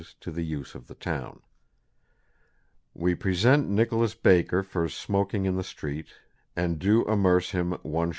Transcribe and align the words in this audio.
_"to 0.19 0.31
the 0.31 0.41
use 0.41 0.73
of 0.73 0.87
the 0.87 0.95
town"]. 0.95 1.41
Wee 2.95 3.13
present 3.13 3.69
Nicholas 3.69 4.15
Baker 4.15 4.63
for 4.63 4.87
smoakeinge 4.87 5.45
in 5.45 5.57
the 5.57 5.63
street, 5.63 6.07
and 6.55 6.79
doe 6.79 7.03
amerce 7.05 7.51
him 7.51 7.73
1s." 7.85 8.09